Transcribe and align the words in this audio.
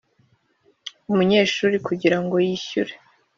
Umunyeshuri 1.11 1.77
kugira 1.87 2.17
ngo 2.23 2.35
yishyure 2.45 2.93